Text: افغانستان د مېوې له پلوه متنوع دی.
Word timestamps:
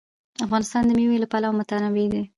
افغانستان 0.45 0.83
د 0.85 0.91
مېوې 0.97 1.17
له 1.21 1.27
پلوه 1.31 1.55
متنوع 1.59 2.05
دی. 2.13 2.21